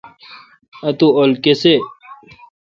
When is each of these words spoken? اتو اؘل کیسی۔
اتو 0.87 1.07
اؘل 1.17 1.31
کیسی۔ 1.43 1.73